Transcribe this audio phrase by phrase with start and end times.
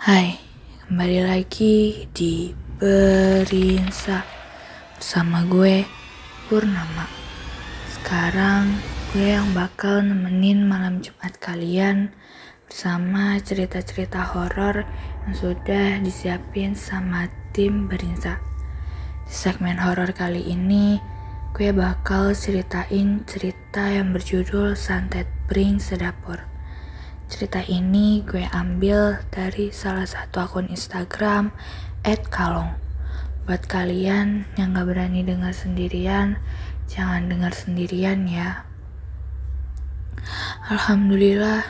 [0.00, 0.32] Hai,
[0.88, 4.24] kembali lagi di Berinsa
[4.96, 5.84] Bersama gue,
[6.48, 7.04] Purnama.
[7.84, 8.80] Sekarang
[9.12, 12.16] gue yang bakal nemenin malam Jumat kalian
[12.64, 14.88] Bersama cerita-cerita horor
[15.28, 18.40] yang sudah disiapin sama tim Berinsa
[19.28, 20.96] Di segmen horor kali ini
[21.52, 26.49] Gue bakal ceritain cerita yang berjudul Santet Bring Sedapur
[27.30, 31.54] Cerita ini gue ambil dari salah satu akun Instagram
[32.26, 32.74] @kalong.
[33.46, 36.42] Buat kalian yang gak berani dengar sendirian,
[36.90, 38.66] jangan dengar sendirian ya.
[40.74, 41.62] Alhamdulillah,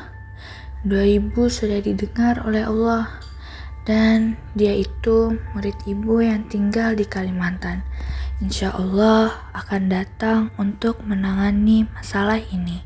[0.89, 3.21] doa ibu sudah didengar oleh Allah
[3.85, 7.85] dan dia itu murid ibu yang tinggal di Kalimantan.
[8.41, 12.81] Insya Allah akan datang untuk menangani masalah ini.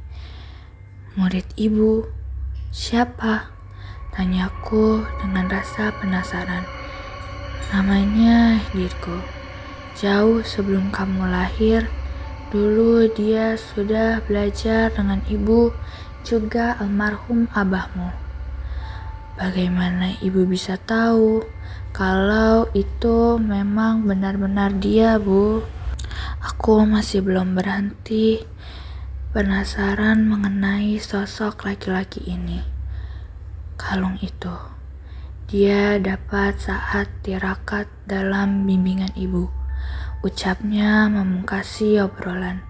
[1.15, 2.24] Murid ibu
[2.75, 3.55] Siapa?
[4.11, 6.67] Tanyaku dengan rasa penasaran.
[7.71, 9.23] Namanya Dirko.
[9.95, 11.87] Jauh sebelum kamu lahir,
[12.51, 15.71] dulu dia sudah belajar dengan ibu
[16.27, 18.11] juga almarhum abahmu.
[19.39, 21.47] Bagaimana ibu bisa tahu
[21.95, 25.63] kalau itu memang benar-benar dia, Bu?
[26.43, 28.43] Aku masih belum berhenti
[29.35, 32.63] penasaran mengenai sosok laki-laki ini.
[33.75, 34.55] Kalung itu,
[35.51, 39.51] dia dapat saat tirakat dalam bimbingan ibu.
[40.23, 42.63] Ucapnya memungkasi obrolan,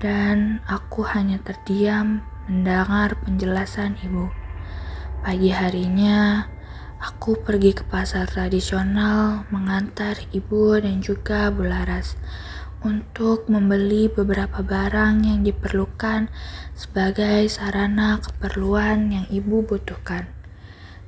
[0.00, 4.32] dan aku hanya terdiam mendengar penjelasan ibu.
[5.20, 6.48] Pagi harinya,
[6.96, 12.16] aku pergi ke pasar tradisional mengantar ibu dan juga Bularas
[12.84, 16.28] untuk membeli beberapa barang yang diperlukan
[16.76, 20.28] sebagai sarana keperluan yang ibu butuhkan.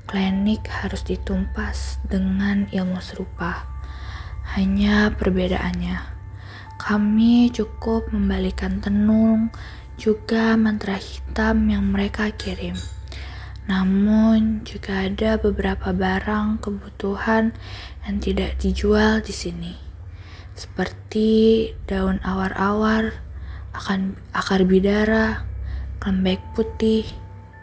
[0.08, 3.68] Klinik harus ditumpas dengan ilmu serupa.
[4.56, 6.00] Hanya perbedaannya,
[6.80, 9.52] kami cukup membalikan tenung
[10.00, 12.74] juga mantra hitam yang mereka kirim.
[13.68, 17.52] Namun juga ada beberapa barang kebutuhan
[18.08, 19.85] yang tidak dijual di sini
[20.56, 23.12] seperti daun awar-awar,
[23.76, 25.44] akan akar bidara,
[26.00, 27.04] lembek putih,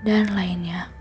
[0.05, 0.93] dan lainnya.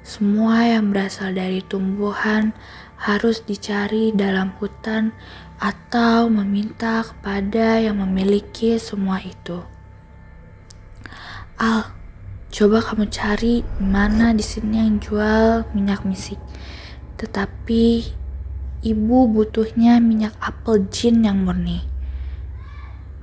[0.00, 2.56] Semua yang berasal dari tumbuhan
[2.96, 5.12] harus dicari dalam hutan
[5.60, 9.60] atau meminta kepada yang memiliki semua itu.
[11.60, 11.90] Al,
[12.52, 16.40] coba kamu cari mana di sini yang jual minyak misik.
[17.16, 17.84] Tetapi
[18.84, 21.80] Ibu butuhnya minyak apel jin yang murni.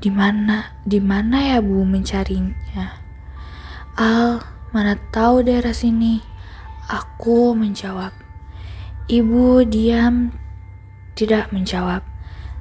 [0.01, 2.99] Di mana, di mana ya Bu mencarinya?
[3.95, 4.41] Al,
[4.73, 6.19] mana tahu daerah sini?
[6.89, 8.11] Aku menjawab.
[9.07, 10.33] Ibu diam,
[11.13, 12.01] tidak menjawab.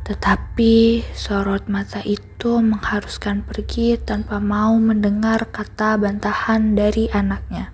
[0.02, 7.72] Tetapi sorot mata itu mengharuskan pergi tanpa mau mendengar kata bantahan dari anaknya.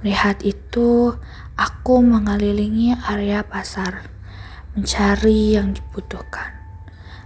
[0.00, 1.16] Melihat itu,
[1.54, 4.10] aku mengelilingi area pasar
[4.74, 6.50] mencari yang dibutuhkan.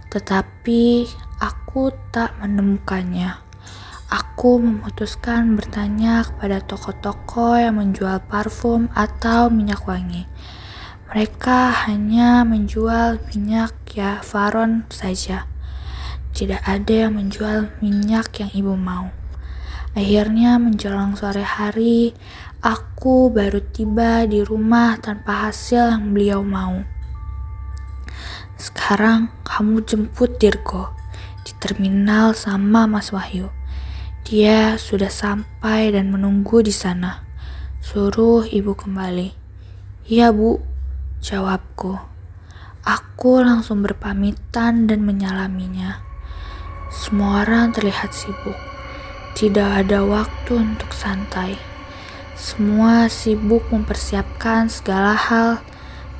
[0.09, 1.09] Tetapi
[1.41, 3.41] aku tak menemukannya.
[4.09, 10.25] Aku memutuskan bertanya kepada toko-toko yang menjual parfum atau minyak wangi.
[11.09, 15.45] Mereka hanya menjual minyak ya Varon saja.
[16.33, 19.13] Tidak ada yang menjual minyak yang ibu mau.
[19.97, 22.13] Akhirnya menjelang sore hari,
[22.59, 26.83] aku baru tiba di rumah tanpa hasil yang beliau mau.
[28.59, 30.91] Sekarang kamu jemput Dirgo
[31.47, 33.47] di terminal sama Mas Wahyu.
[34.27, 37.23] Dia sudah sampai dan menunggu di sana.
[37.79, 39.31] Suruh ibu kembali.
[40.11, 40.59] Iya bu,
[41.23, 41.95] jawabku.
[42.83, 46.03] Aku langsung berpamitan dan menyalaminya.
[46.91, 48.57] Semua orang terlihat sibuk.
[49.39, 51.68] Tidak ada waktu untuk santai.
[52.39, 55.59] Semua sibuk mempersiapkan segala hal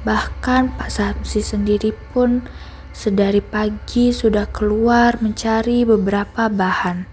[0.08, 2.48] Bahkan Pak Samsi sendiri pun
[2.96, 7.04] sedari pagi sudah keluar mencari beberapa bahan.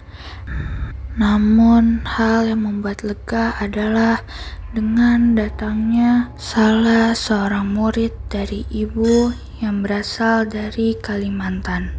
[1.19, 4.23] Namun hal yang membuat lega adalah
[4.70, 11.91] dengan datangnya salah seorang murid dari ibu yang berasal dari Kalimantan.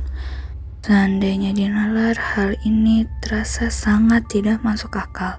[0.88, 5.36] Seandainya dinalar, hal ini terasa sangat tidak masuk akal.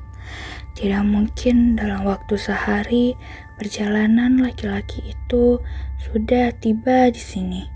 [0.79, 3.19] Tidak mungkin dalam waktu sehari
[3.59, 5.59] Perjalanan laki-laki itu
[5.99, 7.67] sudah tiba di sini.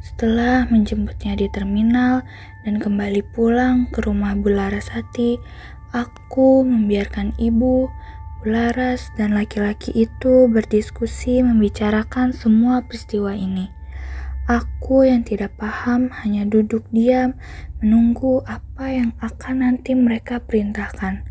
[0.00, 2.24] Setelah menjemputnya di terminal
[2.64, 5.36] dan kembali pulang ke rumah Bularasati,
[5.92, 7.92] aku membiarkan ibu
[8.40, 13.68] Bularas dan laki-laki itu berdiskusi membicarakan semua peristiwa ini.
[14.48, 17.36] Aku yang tidak paham hanya duduk diam
[17.84, 21.28] menunggu apa yang akan nanti mereka perintahkan.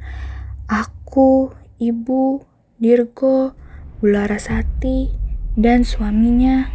[0.66, 2.42] Aku, ibu,
[2.82, 3.54] Dirgo,
[4.02, 5.14] Bularasati,
[5.54, 6.74] dan suaminya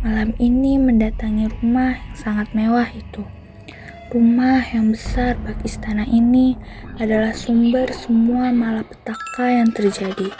[0.00, 3.20] malam ini mendatangi rumah yang sangat mewah itu.
[4.08, 6.56] Rumah yang besar bak istana ini
[6.96, 10.32] adalah sumber semua malapetaka yang terjadi.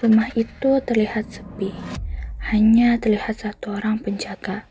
[0.00, 1.76] Rumah itu terlihat sepi,
[2.40, 4.64] hanya terlihat satu orang penjaga.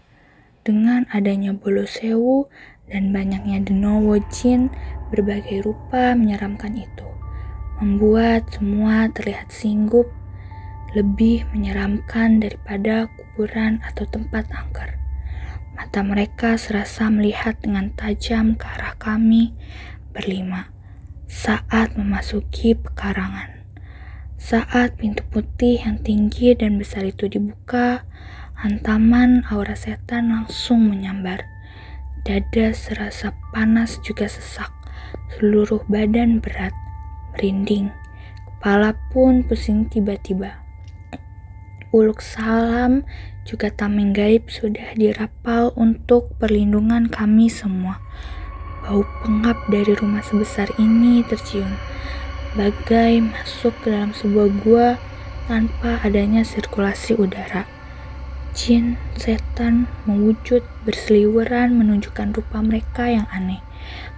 [0.66, 2.50] Dengan adanya bolo sewu
[2.90, 4.74] dan banyaknya denowo jin
[5.14, 7.08] berbagai rupa menyeramkan itu,
[7.78, 10.10] membuat semua terlihat singgup,
[10.98, 14.98] lebih menyeramkan daripada kuburan atau tempat angker.
[15.78, 19.54] Mata mereka serasa melihat dengan tajam ke arah kami
[20.10, 20.74] berlima
[21.30, 23.62] saat memasuki pekarangan.
[24.42, 28.08] Saat pintu putih yang tinggi dan besar itu dibuka,
[28.58, 31.46] hantaman aura setan langsung menyambar.
[32.26, 34.74] Dada serasa panas juga sesak,
[35.38, 36.74] seluruh badan berat,
[37.38, 37.94] merinding,
[38.44, 40.66] kepala pun pusing tiba-tiba.
[41.94, 43.06] Uluk salam
[43.46, 48.02] juga tameng gaib sudah dirapal untuk perlindungan kami semua.
[48.84, 51.78] Bau pengap dari rumah sebesar ini tercium,
[52.58, 54.88] bagai masuk ke dalam sebuah gua
[55.46, 57.70] tanpa adanya sirkulasi udara.
[58.58, 63.62] Jin, setan, mewujud berseliweran menunjukkan rupa mereka yang aneh.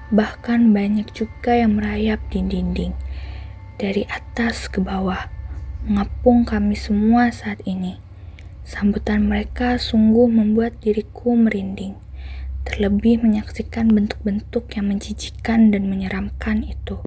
[0.09, 2.97] Bahkan banyak juga yang merayap di dinding.
[3.79, 5.31] Dari atas ke bawah,
[5.87, 7.95] mengapung kami semua saat ini.
[8.67, 11.95] Sambutan mereka sungguh membuat diriku merinding,
[12.67, 16.99] terlebih menyaksikan bentuk-bentuk yang menjijikan dan menyeramkan itu.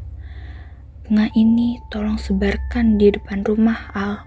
[1.05, 4.25] Bunga ini tolong sebarkan di depan rumah Al.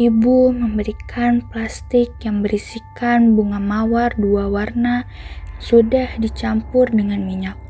[0.00, 5.04] Ibu memberikan plastik yang berisikan bunga mawar dua warna
[5.60, 7.60] sudah dicampur dengan minyak.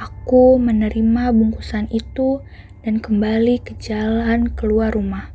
[0.00, 2.40] Aku menerima bungkusan itu
[2.80, 5.32] dan kembali ke jalan keluar rumah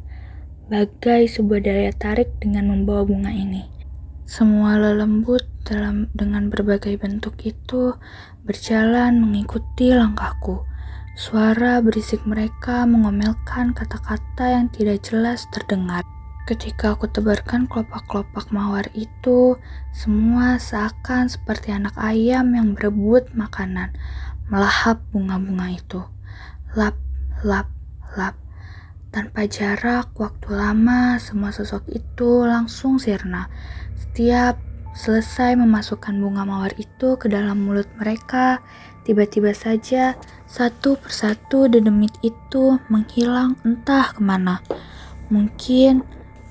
[0.65, 3.69] bagai sebuah daya tarik dengan membawa bunga ini.
[4.25, 7.93] Semua lelembut dalam dengan berbagai bentuk itu
[8.41, 10.65] berjalan mengikuti langkahku.
[11.13, 16.01] Suara berisik mereka mengomelkan kata-kata yang tidak jelas terdengar.
[16.49, 19.57] Ketika aku tebarkan kelopak-kelopak mawar itu,
[19.93, 23.93] semua seakan seperti anak ayam yang berebut makanan,
[24.49, 26.01] melahap bunga-bunga itu.
[26.77, 26.93] Lap,
[27.45, 27.69] lap,
[28.17, 28.33] lap.
[29.13, 33.47] Tanpa jarak waktu lama, semua sosok itu langsung sirna.
[33.93, 34.57] Setiap
[34.97, 38.65] selesai memasukkan bunga mawar itu ke dalam mulut mereka,
[39.05, 40.17] tiba-tiba saja
[40.49, 44.65] satu persatu dedemit itu menghilang entah ke mana.
[45.29, 46.01] Mungkin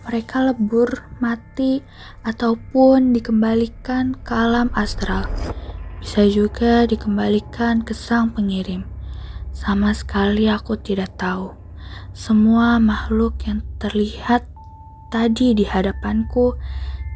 [0.07, 1.83] mereka lebur, mati,
[2.23, 5.27] ataupun dikembalikan ke alam astral.
[5.99, 8.94] Bisa juga dikembalikan ke sang pengirim.
[9.55, 11.55] Sama sekali aku tidak tahu.
[12.11, 14.51] Semua makhluk yang terlihat
[15.15, 16.59] tadi di hadapanku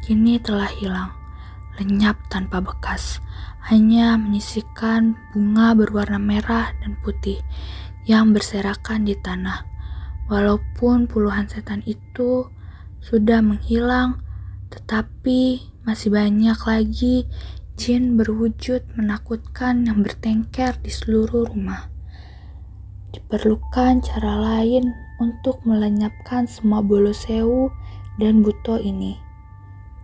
[0.07, 1.11] kini telah hilang,
[1.75, 3.19] lenyap tanpa bekas,
[3.67, 7.43] hanya menyisikan bunga berwarna merah dan putih
[8.07, 9.67] yang berserakan di tanah.
[10.31, 12.47] Walaupun puluhan setan itu
[13.03, 14.23] sudah menghilang,
[14.71, 17.27] tetapi masih banyak lagi
[17.75, 21.98] jin berwujud menakutkan yang bertengkar di seluruh rumah.
[23.09, 27.73] Diperlukan cara lain untuk melenyapkan semua bolo sewu
[28.21, 29.17] dan buto ini.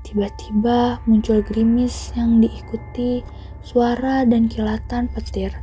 [0.06, 3.26] Tiba-tiba muncul gerimis yang diikuti
[3.66, 5.54] suara dan kilatan petir.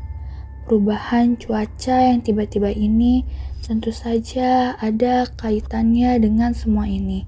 [0.66, 3.26] Perubahan cuaca yang tiba-tiba ini
[3.62, 7.26] tentu saja ada kaitannya dengan semua ini.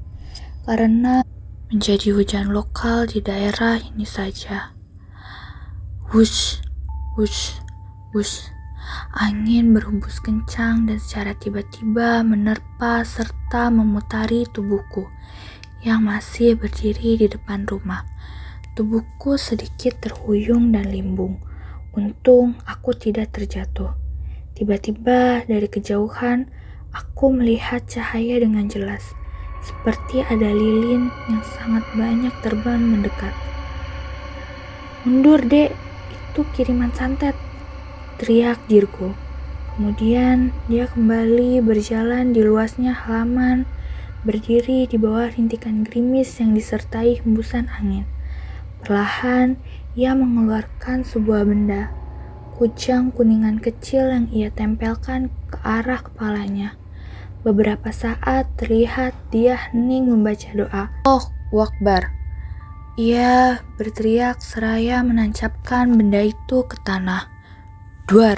[0.66, 1.26] Karena
[1.70, 4.74] menjadi hujan lokal di daerah ini saja.
[6.14, 6.62] Wush,
[7.18, 7.58] wush,
[8.14, 8.53] wush.
[9.14, 15.06] Angin berhembus kencang dan secara tiba-tiba menerpa serta memutari tubuhku
[15.86, 18.02] yang masih berdiri di depan rumah.
[18.74, 21.38] Tubuhku sedikit terhuyung dan limbung.
[21.94, 23.94] Untung aku tidak terjatuh.
[24.58, 26.50] Tiba-tiba dari kejauhan
[26.90, 29.14] aku melihat cahaya dengan jelas,
[29.62, 33.34] seperti ada lilin yang sangat banyak terbang mendekat.
[35.06, 35.70] Mundur, Dek.
[36.34, 37.38] Itu kiriman santet
[38.18, 39.12] teriak Dirgo.
[39.74, 43.66] Kemudian dia kembali berjalan di luasnya halaman,
[44.22, 48.06] berdiri di bawah rintikan gerimis yang disertai hembusan angin.
[48.86, 49.58] Perlahan,
[49.98, 51.90] ia mengeluarkan sebuah benda,
[52.54, 56.78] kujang kuningan kecil yang ia tempelkan ke arah kepalanya.
[57.42, 60.84] Beberapa saat terlihat dia hening membaca doa.
[61.04, 62.14] Oh, wakbar.
[62.94, 67.33] Ia berteriak seraya menancapkan benda itu ke tanah.
[68.04, 68.36] Duar.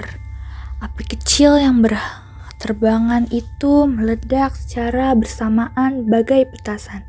[0.78, 7.02] Api kecil yang berterbangan itu meledak secara bersamaan bagai petasan.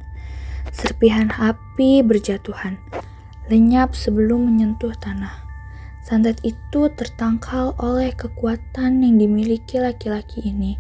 [0.73, 2.77] Serpihan api berjatuhan,
[3.49, 5.45] lenyap sebelum menyentuh tanah.
[6.05, 10.79] Santet itu tertangkal oleh kekuatan yang dimiliki laki-laki ini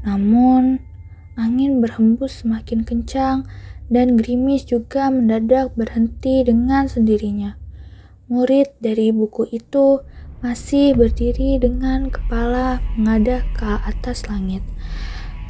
[0.00, 0.80] namun,
[1.36, 3.44] angin berhembus semakin kencang
[3.92, 7.60] dan gerimis juga mendadak berhenti dengan sendirinya.
[8.32, 10.00] Murid dari buku itu
[10.40, 14.64] masih berdiri dengan kepala mengadah ke atas langit.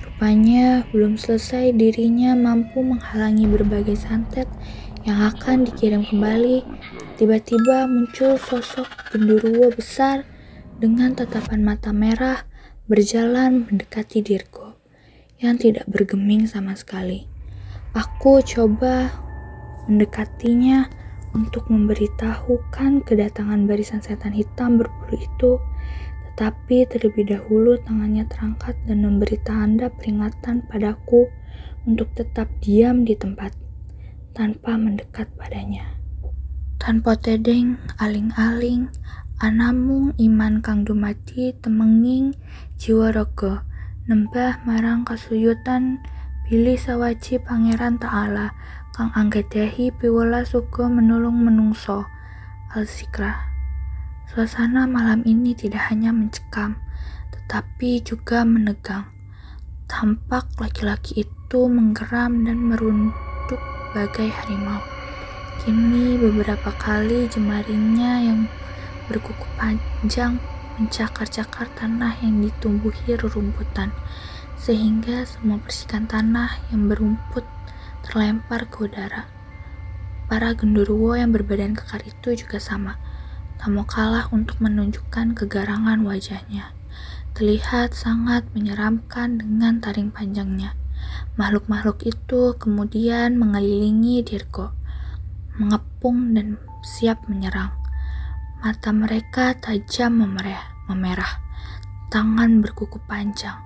[0.03, 4.51] Rupanya belum selesai dirinya mampu menghalangi berbagai santet
[5.07, 6.67] yang akan dikirim kembali.
[7.17, 10.27] Tiba-tiba muncul sosok genderuwo besar
[10.83, 12.43] dengan tatapan mata merah
[12.91, 14.75] berjalan mendekati Dirgo
[15.39, 17.31] yang tidak bergeming sama sekali.
[17.95, 19.15] Aku coba
[19.87, 20.91] mendekatinya
[21.35, 25.53] untuk memberitahukan kedatangan barisan setan hitam berbulu itu,
[26.31, 31.31] tetapi terlebih dahulu tangannya terangkat dan memberi tanda peringatan padaku
[31.87, 33.55] untuk tetap diam di tempat
[34.35, 35.97] tanpa mendekat padanya.
[36.81, 38.89] Tanpa tedeng, aling-aling,
[39.41, 42.37] anamung iman kang dumati temenging
[42.81, 43.65] jiwa raga
[44.09, 46.01] nembah marang kasuyutan
[46.49, 48.53] bilih sawaji pangeran ta'ala
[49.01, 52.05] kang anggadahi piwala suga menolong menungso
[52.77, 53.49] al-zikra
[54.29, 56.77] suasana malam ini tidak hanya mencekam
[57.33, 59.09] tetapi juga menegang.
[59.89, 63.57] Tampak laki-laki itu menggeram dan merunduk
[63.97, 64.85] bagai harimau.
[65.65, 68.53] Kini beberapa kali jemarinya yang
[69.09, 70.37] berkuku panjang
[70.77, 73.97] mencakar-cakar tanah yang ditumbuhi rerumputan,
[74.61, 77.49] sehingga semua persikan tanah yang berumput
[78.11, 79.31] terlempar ke udara.
[80.27, 82.99] Para genderuwo yang berbadan kekar itu juga sama,
[83.63, 86.75] tak mau kalah untuk menunjukkan kegarangan wajahnya.
[87.39, 90.75] Terlihat sangat menyeramkan dengan taring panjangnya.
[91.39, 94.75] Makhluk-makhluk itu kemudian mengelilingi Dirgo,
[95.55, 97.71] mengepung dan siap menyerang.
[98.59, 101.39] Mata mereka tajam memerah, memerah,
[102.11, 103.57] tangan berkuku panjang.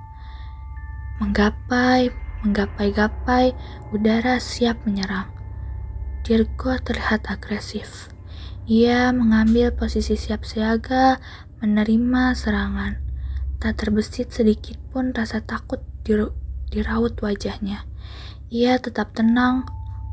[1.18, 2.12] Menggapai,
[2.44, 3.56] menggapai-gapai,
[3.90, 5.26] udara siap menyerang.
[6.22, 8.12] Dirgo terlihat agresif.
[8.68, 11.18] Ia mengambil posisi siap siaga,
[11.64, 13.00] menerima serangan.
[13.58, 17.88] Tak terbesit sedikit pun rasa takut diraut wajahnya.
[18.52, 19.64] Ia tetap tenang,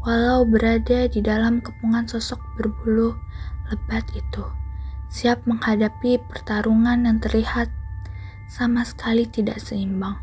[0.07, 3.13] walau berada di dalam kepungan sosok berbulu
[3.69, 4.43] lebat itu
[5.11, 7.67] siap menghadapi pertarungan yang terlihat
[8.47, 10.15] sama sekali tidak seimbang.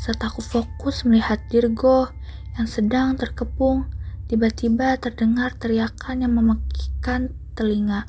[0.00, 2.08] Saat aku fokus melihat Dirgo
[2.56, 3.84] yang sedang terkepung,
[4.32, 8.08] tiba-tiba terdengar teriakan yang memekikkan telinga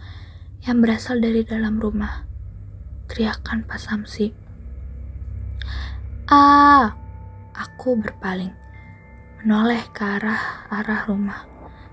[0.64, 2.24] yang berasal dari dalam rumah.
[3.12, 4.32] Teriakan Pak Samsi.
[6.32, 6.96] Ah!
[7.52, 8.56] Aku berpaling,
[9.44, 11.44] menoleh ke arah arah rumah,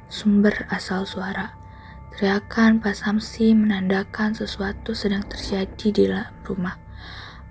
[0.06, 1.58] sumber asal suara.
[2.14, 6.78] Teriakan Pak Samsi menandakan sesuatu sedang terjadi di dalam rumah.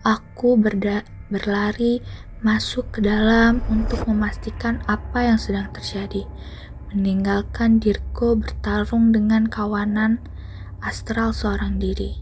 [0.07, 1.99] Aku berda berlari
[2.45, 6.29] masuk ke dalam untuk memastikan apa yang sedang terjadi.
[6.93, 10.21] Meninggalkan Dirko bertarung dengan kawanan
[10.79, 12.21] astral seorang diri.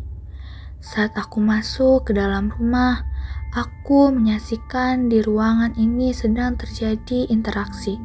[0.79, 3.03] Saat aku masuk ke dalam rumah,
[3.51, 7.99] aku menyaksikan di ruangan ini sedang terjadi interaksi.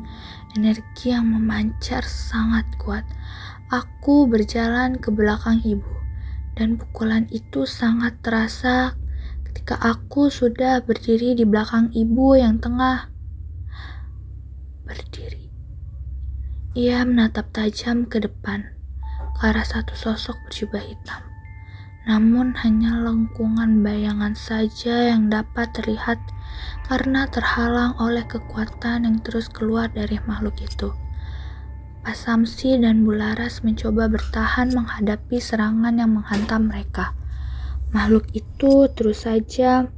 [0.59, 3.07] Energi yang memancar sangat kuat
[3.71, 5.95] Aku berjalan ke belakang ibu,
[6.59, 8.99] dan pukulan itu sangat terasa
[9.71, 13.07] ketika aku sudah berdiri di belakang ibu yang tengah
[14.83, 15.47] berdiri.
[16.75, 18.67] Ia menatap tajam ke depan,
[19.39, 21.23] ke arah satu sosok berjubah hitam.
[22.03, 26.19] Namun hanya lengkungan bayangan saja yang dapat terlihat
[26.91, 30.91] karena terhalang oleh kekuatan yang terus keluar dari makhluk itu.
[32.03, 37.20] Pak Samsi dan Bularas mencoba bertahan menghadapi serangan yang menghantam mereka.
[37.91, 39.91] Makhluk itu terus saja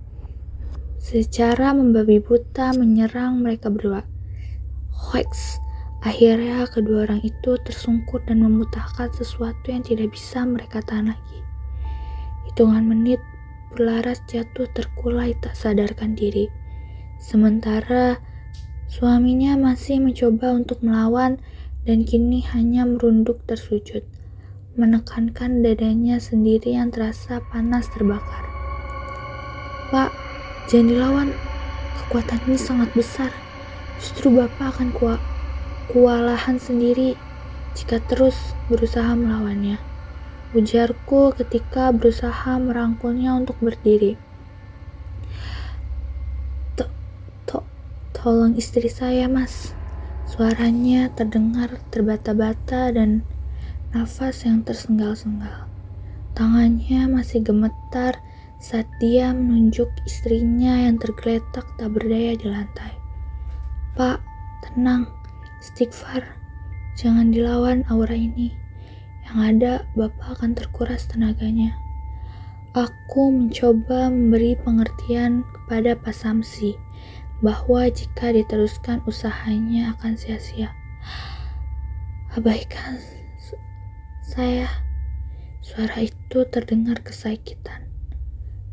[0.96, 4.06] secara membabi buta menyerang mereka berdua.
[4.88, 5.60] Hoeks!
[6.02, 11.38] Akhirnya kedua orang itu tersungkur dan memutahkan sesuatu yang tidak bisa mereka tahan lagi.
[12.50, 13.22] Hitungan menit,
[13.72, 16.52] Bularas jatuh terkulai tak sadarkan diri.
[17.16, 18.20] Sementara
[18.90, 21.40] suaminya masih mencoba untuk melawan,
[21.88, 24.04] dan kini hanya merunduk tersujud,
[24.72, 28.48] menekankan dadanya sendiri yang terasa panas terbakar.
[29.92, 30.08] Pak,
[30.72, 31.28] jangan dilawan.
[32.00, 33.28] Kekuatan ini sangat besar.
[34.00, 35.20] Justru Bapak akan kuat
[35.92, 37.20] kewalahan sendiri
[37.76, 39.76] jika terus berusaha melawannya.
[40.56, 44.16] Ujarku ketika berusaha merangkulnya untuk berdiri.
[46.80, 46.88] To,
[47.48, 47.64] to,
[48.16, 49.76] tolong istri saya, Mas.
[50.28, 53.24] Suaranya terdengar terbata-bata dan
[53.92, 55.68] nafas yang tersenggal-senggal.
[56.32, 58.24] Tangannya masih gemetar
[58.56, 62.92] saat dia menunjuk istrinya yang tergeletak tak berdaya di lantai.
[63.92, 64.24] Pak,
[64.64, 65.12] tenang,
[65.60, 66.24] istighfar,
[66.96, 68.56] jangan dilawan aura ini.
[69.28, 71.76] Yang ada, Bapak akan terkuras tenaganya.
[72.72, 76.72] Aku mencoba memberi pengertian kepada Pak Samsi
[77.44, 80.72] bahwa jika diteruskan usahanya akan sia-sia.
[82.32, 83.21] Abaikan
[84.32, 84.64] saya.
[85.60, 87.84] Suara itu terdengar kesakitan.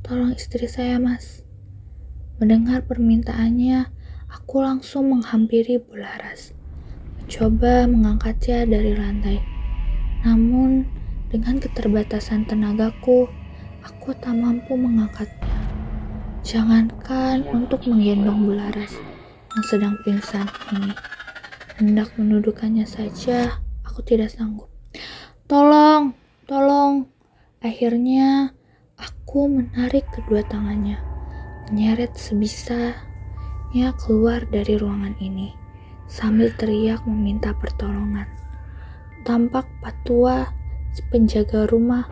[0.07, 1.43] Tolong istri saya, Mas.
[2.39, 3.91] Mendengar permintaannya,
[4.31, 6.55] aku langsung menghampiri Bularas.
[7.19, 9.43] Mencoba mengangkatnya dari lantai.
[10.23, 10.87] Namun,
[11.27, 13.27] dengan keterbatasan tenagaku,
[13.83, 15.59] aku tak mampu mengangkatnya.
[16.39, 18.95] Jangankan untuk menggendong Bularas
[19.51, 20.95] yang sedang pingsan ini.
[21.75, 24.78] Hendak menuduhkannya saja, aku tidak sanggup.
[25.49, 26.13] Tolong,
[26.45, 27.09] tolong.
[27.57, 28.53] Akhirnya,
[29.29, 30.97] Aku menarik kedua tangannya,
[31.69, 35.53] menyeret sebisanya keluar dari ruangan ini,
[36.09, 38.25] sambil teriak meminta pertolongan.
[39.21, 40.49] Tampak patua
[41.13, 42.09] penjaga rumah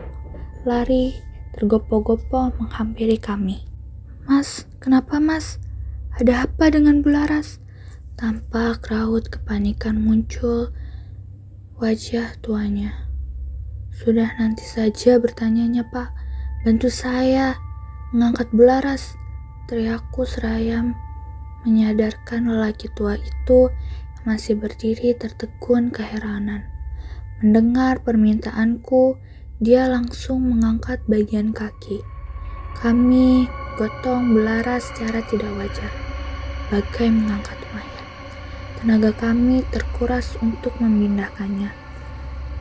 [0.62, 1.10] lari
[1.58, 3.66] tergopoh-gopoh menghampiri kami.
[4.30, 5.58] Mas, kenapa mas?
[6.22, 7.58] Ada apa dengan Bularas?
[8.14, 10.70] Tampak raut kepanikan muncul
[11.82, 13.07] wajah tuanya.
[13.98, 16.14] Sudah nanti saja bertanyanya pak,
[16.58, 17.54] Bantu saya
[18.10, 19.14] mengangkat belaras,
[19.70, 20.98] teriakku serayam
[21.62, 26.66] menyadarkan lelaki tua itu yang masih berdiri tertegun keheranan.
[27.38, 29.22] Mendengar permintaanku,
[29.62, 32.02] dia langsung mengangkat bagian kaki.
[32.82, 33.46] Kami
[33.78, 35.92] gotong belaras secara tidak wajar,
[36.74, 38.06] bagai mengangkat mayat.
[38.82, 41.70] Tenaga kami terkuras untuk memindahkannya.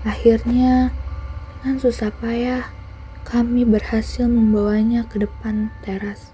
[0.06, 0.94] Akhirnya,
[1.68, 2.64] dengan susah payah,
[3.28, 6.32] kami berhasil membawanya ke depan teras,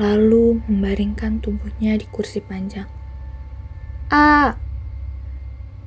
[0.00, 2.88] lalu membaringkan tubuhnya di kursi panjang.
[4.08, 4.56] A.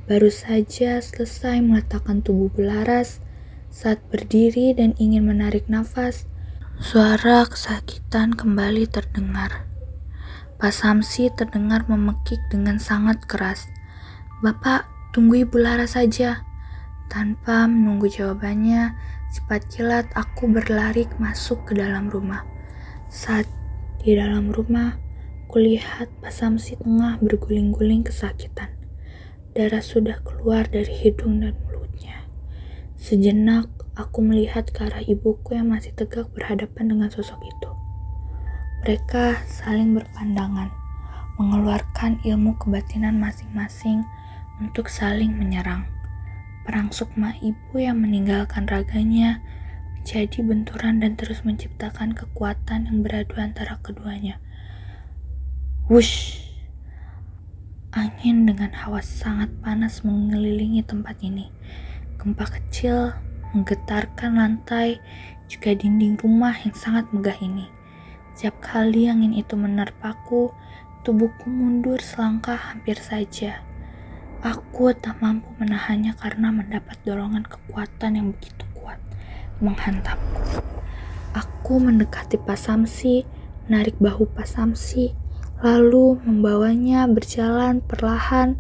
[0.06, 3.26] Baru saja selesai meletakkan tubuh Belaras,
[3.74, 6.30] saat berdiri dan ingin menarik nafas,
[6.78, 9.66] suara kesakitan kembali terdengar.
[10.62, 13.66] Pak Samsi terdengar memekik dengan sangat keras.
[14.46, 16.46] Bapak, tunggu Ibu Laras saja.
[17.10, 18.94] Tanpa menunggu jawabannya,
[19.30, 22.50] Cepat kilat aku berlari masuk ke dalam rumah.
[23.14, 23.46] Saat
[24.02, 24.98] di dalam rumah,
[25.46, 28.74] kulihat Pak Samsi tengah berguling-guling kesakitan.
[29.54, 32.26] Darah sudah keluar dari hidung dan mulutnya.
[32.98, 37.70] Sejenak, aku melihat ke arah ibuku yang masih tegak berhadapan dengan sosok itu.
[38.82, 40.74] Mereka saling berpandangan,
[41.38, 44.02] mengeluarkan ilmu kebatinan masing-masing
[44.58, 45.99] untuk saling menyerang.
[46.70, 49.42] Perang sukma ibu yang meninggalkan raganya
[49.98, 54.38] menjadi benturan dan terus menciptakan kekuatan yang beradu antara keduanya.
[55.90, 56.46] Wush!
[57.90, 61.50] Angin dengan hawa sangat panas mengelilingi tempat ini.
[62.22, 63.18] Gempa kecil
[63.58, 65.02] menggetarkan lantai
[65.50, 67.66] juga dinding rumah yang sangat megah ini.
[68.38, 70.54] Setiap kali angin itu menerpaku,
[71.02, 73.66] tubuhku mundur selangkah hampir saja.
[74.40, 78.96] Aku tak mampu menahannya karena mendapat dorongan kekuatan yang begitu kuat
[79.60, 80.64] menghantamku.
[81.36, 83.28] Aku mendekati Pak Samsi,
[83.68, 85.12] menarik bahu Pak Samsi,
[85.60, 88.56] lalu membawanya berjalan perlahan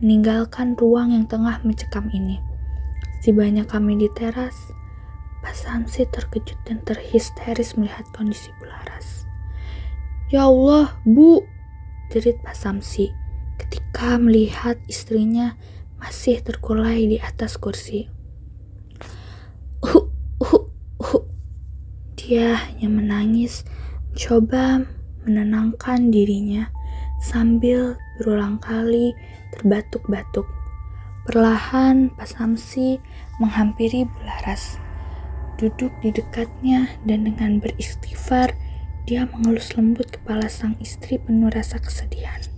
[0.00, 2.40] meninggalkan ruang yang tengah mencekam ini.
[3.20, 4.56] Setibanya kami di teras,
[5.44, 9.28] Pak Samsi terkejut dan terhisteris melihat kondisi Bularas.
[10.32, 11.44] Ya Allah, Bu,
[12.08, 13.27] jerit Pak Samsi
[13.68, 15.52] ketika melihat istrinya
[16.00, 18.08] masih terkulai di atas kursi.
[19.84, 20.08] Uh,
[20.40, 20.64] uh,
[21.04, 21.22] uh.
[22.16, 23.68] Dia hanya menangis,
[24.08, 24.88] mencoba
[25.28, 26.72] menenangkan dirinya
[27.20, 29.12] sambil berulang kali
[29.52, 30.48] terbatuk-batuk.
[31.28, 32.96] Perlahan Pak Samsi
[33.36, 34.80] menghampiri Bularas.
[35.60, 38.56] Duduk di dekatnya dan dengan beristighfar,
[39.04, 42.57] dia mengelus lembut kepala sang istri penuh rasa kesedihan.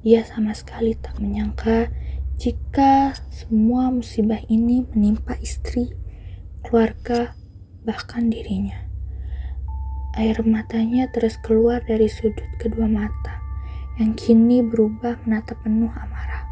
[0.00, 1.92] Ia sama sekali tak menyangka
[2.40, 5.92] jika semua musibah ini menimpa istri,
[6.64, 7.36] keluarga,
[7.84, 8.80] bahkan dirinya.
[10.16, 13.44] Air matanya terus keluar dari sudut kedua mata,
[14.00, 16.48] yang kini berubah menatap penuh amarah.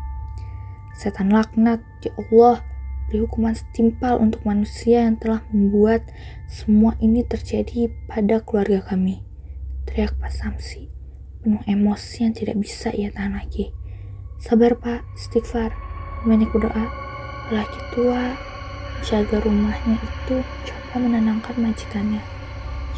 [0.93, 2.61] Setan laknat, ya Allah,
[3.09, 6.05] beri hukuman setimpal untuk manusia yang telah membuat
[6.53, 9.25] semua ini terjadi pada keluarga kami.
[9.89, 10.88] Teriak Pak Samsi,
[11.43, 13.71] penuh emosi yang tidak bisa ia tahan lagi.
[14.39, 15.75] Sabar Pak, istighfar,
[16.27, 16.87] banyak berdoa.
[17.49, 18.37] Laki tua
[19.01, 22.21] jaga rumahnya itu coba menenangkan majikannya.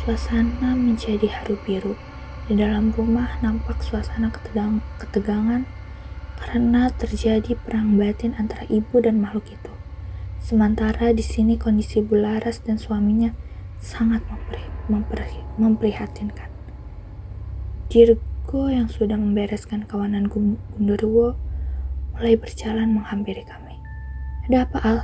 [0.01, 1.95] Suasana menjadi haru biru.
[2.51, 5.69] Di dalam rumah nampak suasana ketegang ketegangan
[6.41, 9.73] karena terjadi perang batin antara ibu dan makhluk itu.
[10.41, 13.37] Sementara di sini kondisi Bularas dan suaminya
[13.79, 14.25] sangat
[15.61, 16.49] memprihatinkan.
[18.51, 21.39] Dirgo yang sudah membereskan kawanan Gundurwo
[22.19, 23.79] mulai berjalan menghampiri kami.
[24.51, 24.99] Ada apa Al?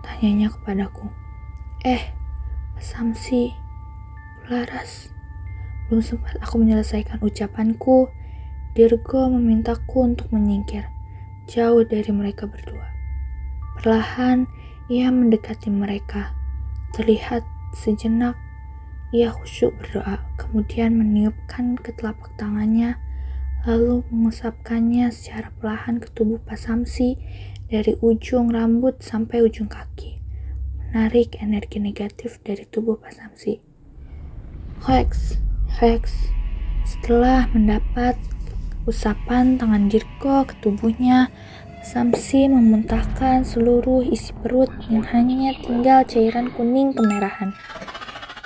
[0.00, 1.12] Tanyanya kepadaku.
[1.84, 2.00] Eh,
[2.80, 3.52] Samsi,
[4.48, 5.12] Laras.
[5.92, 8.08] Belum sempat aku menyelesaikan ucapanku,
[8.72, 10.88] Dirgo memintaku untuk menyingkir,
[11.52, 12.88] jauh dari mereka berdua.
[13.76, 14.48] Perlahan,
[14.88, 16.32] ia mendekati mereka.
[16.96, 17.44] Terlihat
[17.76, 18.40] sejenak,
[19.12, 22.96] ia khusyuk berdoa, kemudian meniupkan ke telapak tangannya,
[23.68, 27.20] lalu mengusapkannya secara perlahan ke tubuh Pasamsi
[27.68, 30.16] dari ujung rambut sampai ujung kaki,
[30.80, 33.60] menarik energi negatif dari tubuh Pasamsi.
[34.88, 35.36] Hex,
[35.76, 36.32] Hex.
[36.82, 38.16] Setelah mendapat
[38.88, 41.28] usapan tangan Dirko ke tubuhnya,
[41.82, 47.50] Samsi memuntahkan seluruh isi perut yang hanya tinggal cairan kuning kemerahan.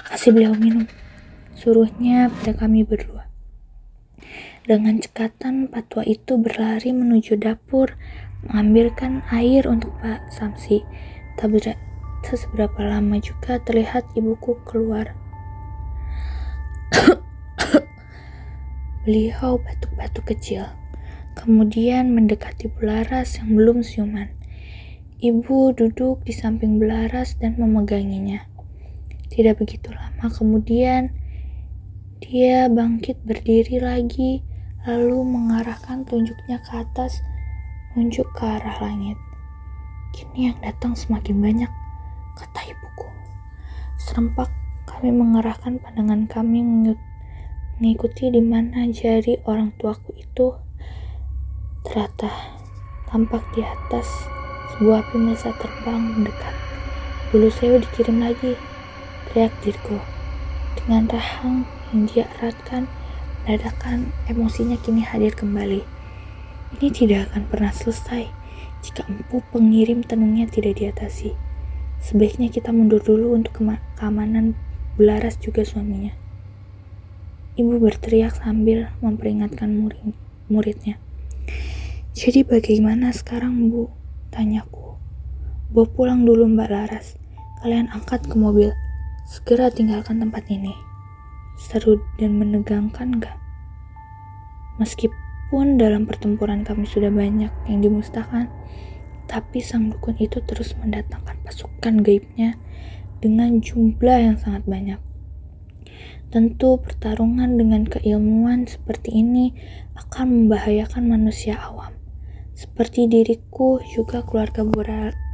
[0.06, 0.86] Kasih beliau minum,
[1.58, 3.26] suruhnya pada kami berdua.
[4.66, 7.94] Dengan cekatan, patwa itu berlari menuju dapur,
[8.46, 10.82] mengambilkan air untuk Pak Samsi.
[11.36, 11.52] Tak,
[12.34, 15.14] seberapa lama juga terlihat ibuku keluar
[19.06, 20.66] Beliau batuk-batuk kecil,
[21.34, 24.30] kemudian mendekati Bularas yang belum siuman.
[25.22, 28.55] Ibu duduk di samping Bularas dan memeganginya.
[29.30, 31.10] Tidak begitu lama kemudian,
[32.22, 34.40] dia bangkit berdiri lagi,
[34.86, 37.20] lalu mengarahkan tunjuknya ke atas,
[37.92, 39.18] menunjuk ke arah langit.
[40.14, 41.72] Kini yang datang semakin banyak,
[42.38, 43.08] kata ibuku.
[44.00, 44.48] Serempak
[44.86, 46.64] kami mengarahkan pandangan kami
[47.76, 50.56] mengikuti di mana jari orang tuaku itu
[51.84, 52.32] terata
[53.12, 54.08] tampak di atas
[54.72, 56.54] sebuah api masa terbang mendekat.
[57.28, 58.56] Bulu saya dikirim lagi,
[59.36, 60.00] Dirgo.
[60.80, 62.88] Dengan rahang yang dia eratkan,
[63.44, 63.76] mendadak
[64.32, 65.84] emosinya kini hadir kembali.
[66.80, 68.32] Ini tidak akan pernah selesai
[68.80, 71.36] jika empu pengirim tenungnya tidak diatasi.
[72.00, 73.60] Sebaiknya kita mundur dulu untuk
[74.00, 74.56] keamanan
[74.96, 76.16] Bularas juga suaminya.
[77.60, 80.16] Ibu berteriak sambil memperingatkan murid,
[80.48, 80.96] muridnya.
[82.16, 83.92] Jadi bagaimana sekarang bu?
[84.32, 84.96] Tanyaku.
[85.68, 87.20] Bawa pulang dulu mbak Laras.
[87.60, 88.72] Kalian angkat ke mobil.
[89.26, 90.70] Segera tinggalkan tempat ini.
[91.58, 93.34] Seru dan menegangkan gak?
[94.78, 98.46] Meskipun dalam pertempuran kami sudah banyak yang dimusnahkan,
[99.26, 102.54] tapi sang dukun itu terus mendatangkan pasukan gaibnya
[103.18, 105.02] dengan jumlah yang sangat banyak.
[106.30, 109.58] Tentu pertarungan dengan keilmuan seperti ini
[109.98, 111.98] akan membahayakan manusia awam.
[112.54, 114.62] Seperti diriku juga keluarga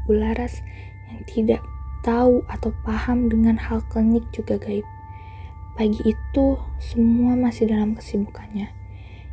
[0.08, 0.64] Bularas
[1.12, 1.60] yang tidak
[2.02, 4.86] tahu atau paham dengan hal klinik juga gaib.
[5.78, 6.46] Pagi itu
[6.78, 8.68] semua masih dalam kesibukannya.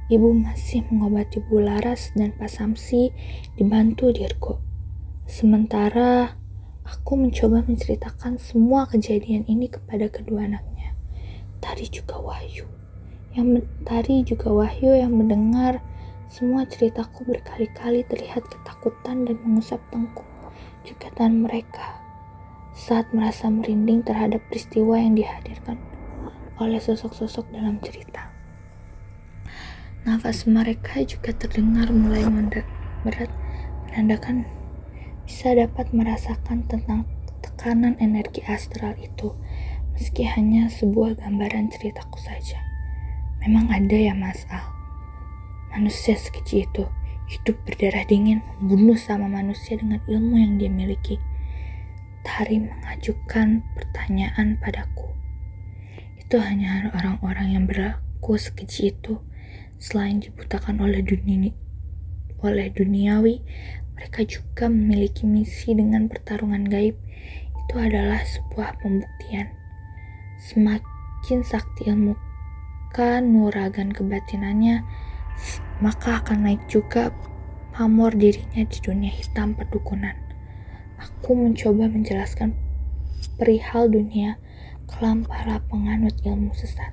[0.10, 3.14] Ibu masih mengobati Bularas dan Pak Samsi
[3.58, 4.58] dibantu Dirgo.
[5.30, 6.40] Sementara
[6.90, 10.98] Aku mencoba menceritakan semua kejadian ini kepada kedua anaknya.
[11.62, 12.66] Tadi juga Wahyu.
[13.38, 15.86] Yang tadi juga Wahyu yang mendengar
[16.34, 20.26] semua ceritaku berkali-kali terlihat ketakutan dan mengusap tengkuk
[20.82, 21.99] jugatan mereka
[22.80, 25.76] saat merasa merinding terhadap peristiwa yang dihadirkan
[26.64, 28.32] oleh sosok-sosok dalam cerita.
[30.08, 32.24] Nafas mereka juga terdengar mulai
[33.04, 33.28] berat
[33.92, 34.48] menandakan
[35.28, 37.04] bisa dapat merasakan tentang
[37.44, 39.36] tekanan energi astral itu,
[39.94, 42.64] meski hanya sebuah gambaran ceritaku saja.
[43.44, 44.64] Memang ada ya Mas Al.
[45.76, 46.84] Manusia sekecil itu
[47.30, 51.22] hidup berdarah dingin, membunuh sama manusia dengan ilmu yang dia miliki.
[52.26, 55.12] Tari mengajukan pertanyaan padaku.
[56.20, 59.20] Itu hanya orang-orang yang berlaku sekecil itu
[59.80, 61.56] selain dibutakan oleh dunia
[62.40, 63.44] oleh duniawi
[63.96, 66.96] mereka juga memiliki misi dengan pertarungan gaib.
[67.68, 69.52] Itu adalah sebuah pembuktian.
[70.40, 72.16] Semakin semakin sakti ilmu
[72.96, 74.88] kanuragan kebatinannya,
[75.84, 77.12] maka akan naik juga
[77.76, 80.16] pamor dirinya di dunia hitam perdukunan.
[81.00, 82.60] Aku mencoba menjelaskan
[83.40, 84.36] perihal dunia
[84.84, 86.92] kelam para penganut ilmu sesat.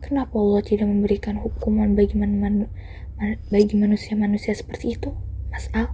[0.00, 2.70] Kenapa Allah tidak memberikan hukuman bagi, man
[3.52, 5.12] bagi manusia-manusia seperti itu,
[5.52, 5.92] Mas Al?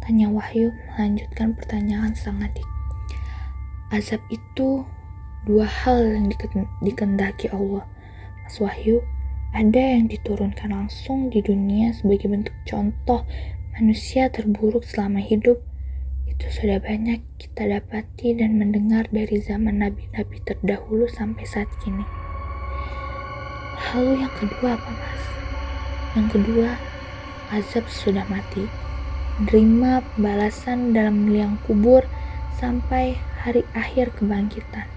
[0.00, 2.64] Tanya Wahyu melanjutkan pertanyaan sang adik.
[3.90, 4.86] Azab itu
[5.44, 6.30] dua hal yang
[6.80, 7.84] dikendaki Allah.
[8.46, 9.02] Mas Wahyu,
[9.50, 13.26] ada yang diturunkan langsung di dunia sebagai bentuk contoh
[13.74, 15.58] manusia terburuk selama hidup.
[16.36, 22.04] Itu sudah banyak kita dapati dan mendengar dari zaman nabi-nabi terdahulu sampai saat kini.
[23.80, 25.24] Lalu yang kedua apa mas?
[26.12, 26.70] Yang kedua,
[27.56, 28.68] azab sudah mati.
[29.40, 32.04] Menerima balasan dalam liang kubur
[32.60, 34.88] sampai hari akhir kebangkitan.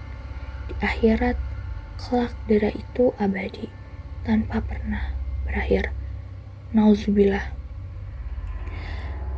[0.68, 1.40] Di akhirat,
[1.96, 3.72] kelak dera itu abadi
[4.28, 5.16] tanpa pernah
[5.48, 5.88] berakhir.
[6.76, 7.56] Nauzubillah.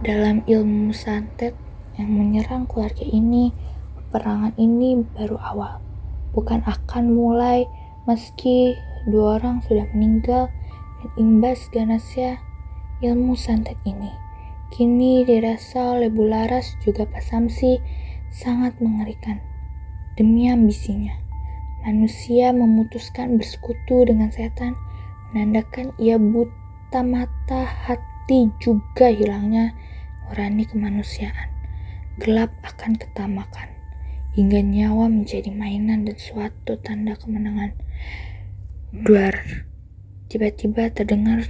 [0.02, 1.54] Dalam ilmu santet
[1.98, 3.52] yang menyerang keluarga ini,
[3.96, 5.72] peperangan ini baru awal.
[6.32, 7.68] Bukan akan mulai
[8.08, 8.76] meski
[9.08, 10.48] dua orang sudah meninggal
[11.00, 12.40] dan imbas ganasnya
[13.04, 14.10] ilmu santet ini.
[14.72, 17.76] Kini dirasa oleh Bularas juga Pak Samsi
[18.32, 19.36] sangat mengerikan
[20.16, 21.22] demi ambisinya
[21.82, 24.78] manusia memutuskan bersekutu dengan setan,
[25.34, 29.74] menandakan ia buta mata hati juga hilangnya
[30.30, 31.51] nurani kemanusiaan.
[32.20, 33.72] Gelap akan ketamakan,
[34.36, 37.72] hingga nyawa menjadi mainan dan suatu tanda kemenangan.
[38.92, 39.64] Duar,
[40.28, 41.48] tiba-tiba terdengar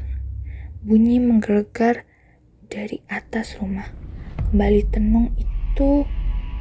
[0.86, 2.06] bunyi menggelegar
[2.70, 3.90] dari atas rumah.
[4.54, 6.06] Kembali tenung itu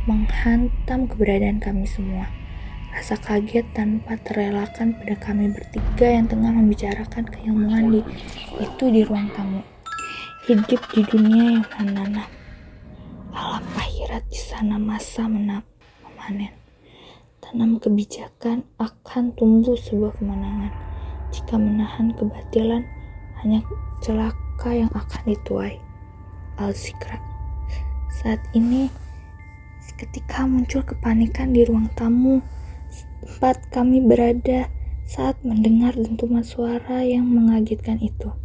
[0.10, 2.26] menghantam keberadaan kami semua.
[2.98, 8.02] Rasa kaget tanpa terelakkan pada kami bertiga yang tengah membicarakan keilmuan di,
[8.58, 9.62] itu di ruang tamu.
[10.50, 12.41] Hidup di dunia yang menanam.
[13.32, 15.64] Alam akhirat di sana masa menap,
[16.04, 16.52] memanen.
[17.40, 20.72] Tanam kebijakan akan tumbuh sebuah kemenangan.
[21.32, 22.84] Jika menahan kebatilan,
[23.40, 23.64] hanya
[24.04, 25.80] celaka yang akan dituai.
[26.60, 27.24] Al-Zikra.
[28.20, 28.92] Saat ini,
[29.96, 32.44] ketika muncul kepanikan di ruang tamu,
[33.24, 34.68] tempat kami berada
[35.08, 38.36] saat mendengar dentuman suara yang mengagetkan itu.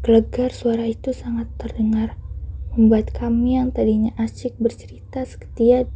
[0.00, 2.16] Gelegar suara itu sangat terdengar,
[2.74, 5.90] membuat kami yang tadinya asyik bercerita seketia,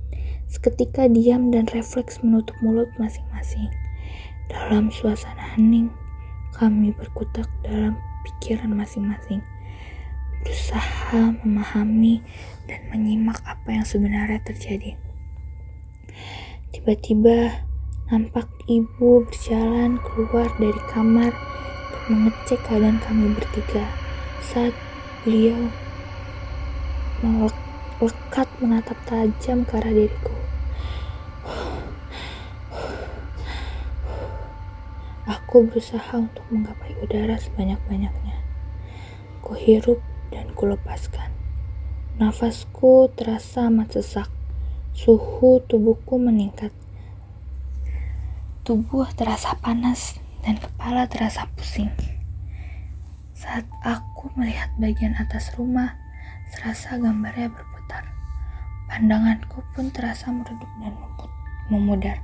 [0.50, 3.70] seketika diam dan refleks menutup mulut masing-masing.
[4.50, 5.88] Dalam suasana hening,
[6.54, 9.42] kami berkutak dalam pikiran masing-masing,
[10.42, 12.20] berusaha memahami
[12.66, 14.98] dan menyimak apa yang sebenarnya terjadi.
[16.74, 17.64] Tiba-tiba
[18.12, 23.88] nampak ibu berjalan keluar dari kamar untuk mengecek keadaan kami bertiga.
[24.44, 24.76] Saat
[25.24, 25.72] beliau
[27.24, 30.36] melekat menatap tajam ke arah diriku.
[35.24, 38.36] Aku berusaha untuk menggapai udara sebanyak-banyaknya.
[39.40, 41.32] Kuhirup dan kulepaskan.
[42.20, 44.28] Nafasku terasa amat sesak.
[44.92, 46.70] Suhu tubuhku meningkat.
[48.68, 51.90] Tubuh terasa panas dan kepala terasa pusing.
[53.32, 56.03] Saat aku melihat bagian atas rumah,
[56.54, 58.06] serasa gambarnya berputar.
[58.86, 60.94] Pandanganku pun terasa meredup dan
[61.66, 62.22] memudar.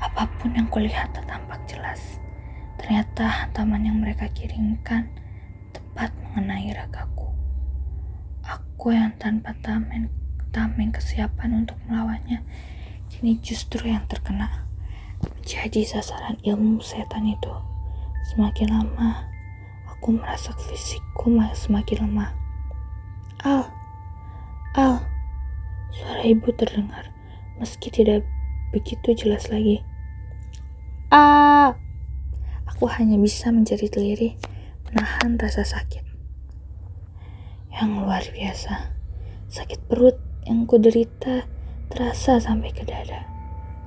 [0.00, 2.16] Apa pun yang kulihat tak tampak jelas.
[2.80, 5.12] Ternyata hantaman yang mereka kirimkan
[5.76, 7.28] tepat mengenai ragaku.
[8.42, 10.08] Aku yang tanpa tameng
[10.50, 12.44] tameng kesiapan untuk melawannya,
[13.08, 14.66] kini justru yang terkena.
[15.22, 17.52] Menjadi sasaran ilmu setan itu.
[18.34, 19.30] Semakin lama,
[19.86, 22.41] aku merasa fisikku semakin lemah.
[23.42, 23.66] Al,
[24.78, 25.02] Al,
[25.90, 27.10] suara ibu terdengar,
[27.58, 28.22] meski tidak
[28.70, 29.82] begitu jelas lagi.
[31.10, 31.74] Ah,
[32.70, 34.38] aku hanya bisa menjadi teliri,
[34.86, 36.06] menahan rasa sakit.
[37.74, 38.94] Yang luar biasa,
[39.50, 41.42] sakit perut yang kuderita
[41.90, 43.26] terasa sampai ke dada.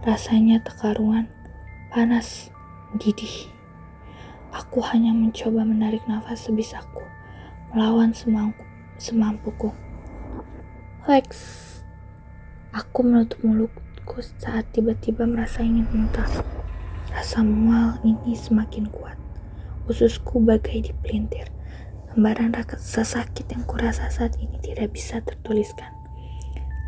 [0.03, 1.31] Rasanya tak karuan,
[1.95, 2.51] panas,
[2.99, 3.47] didih.
[4.51, 7.07] Aku hanya mencoba menarik nafas sebisaku,
[7.71, 8.64] melawan semampu,
[8.95, 9.71] semampuku.
[11.05, 11.27] Lex,
[12.73, 16.27] aku menutup mulutku saat tiba-tiba merasa ingin muntah.
[17.11, 19.15] Rasa mual ini semakin kuat.
[19.85, 21.47] Ususku bagai dipelintir.
[22.11, 25.91] Gambaran rasa sakit yang kurasa saat ini tidak bisa tertuliskan.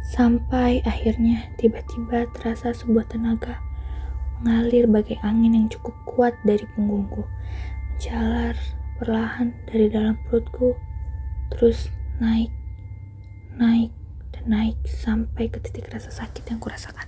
[0.08, 3.60] Sampai akhirnya tiba-tiba terasa sebuah tenaga
[4.41, 7.26] mengalir bagai angin yang cukup kuat dari punggungku,
[7.93, 8.54] menjalar
[9.02, 10.78] perlahan dari dalam perutku,
[11.54, 12.50] terus naik,
[13.54, 13.94] naik,
[14.34, 17.06] dan naik sampai ke titik rasa sakit yang kurasakan.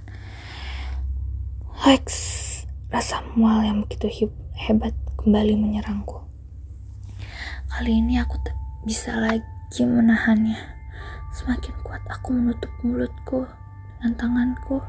[1.89, 2.05] Lex,
[2.93, 6.21] rasa mual yang begitu hebat kembali menyerangku.
[7.69, 8.53] Kali ini aku tak
[8.85, 10.57] bisa lagi menahannya.
[11.33, 13.49] Semakin kuat aku menutup mulutku
[13.97, 14.81] dengan tanganku,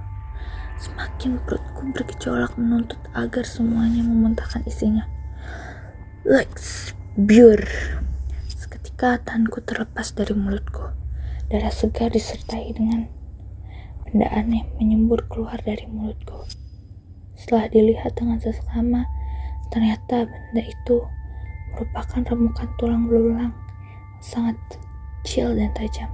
[0.77, 5.09] semakin perutku bergejolak menuntut agar semuanya memuntahkan isinya.
[6.29, 7.65] Lex Bur.
[9.01, 10.93] Seketika tanganku terlepas dari mulutku.
[11.49, 13.09] Darah segar disertai dengan
[14.05, 16.45] benda aneh menyembur keluar dari mulutku.
[17.33, 19.09] Setelah dilihat dengan seksama,
[19.73, 21.01] ternyata benda itu
[21.73, 23.57] merupakan remukan tulang belulang
[24.21, 24.61] sangat
[25.25, 26.13] kecil dan tajam.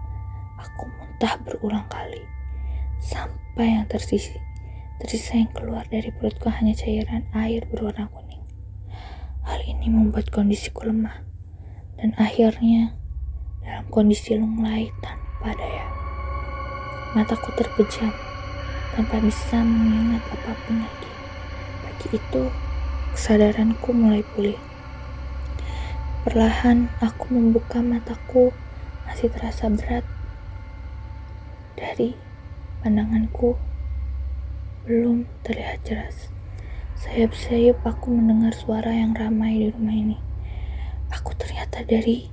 [0.55, 2.22] Aku muntah berulang kali
[3.03, 4.38] sampai yang tersisi
[5.03, 8.46] tersisa yang keluar dari perutku hanya cairan air berwarna kuning.
[9.42, 11.25] Hal ini membuat kondisiku lemah
[11.96, 12.92] dan akhirnya
[13.64, 15.87] dalam kondisi lunglai tanpa daya.
[17.16, 18.12] Mataku terpejam
[18.92, 21.12] tanpa bisa mengingat apa pun lagi.
[21.85, 22.42] Pagi itu
[23.16, 24.61] kesadaranku mulai pulih.
[26.26, 28.52] Perlahan aku membuka mataku
[29.06, 30.02] masih terasa berat
[31.78, 32.18] dari
[32.82, 33.54] pandanganku
[34.85, 36.28] belum terlihat jelas.
[36.96, 40.25] Sayup-sayup aku mendengar suara yang ramai di rumah ini.
[41.12, 42.27] Aku ternyata dari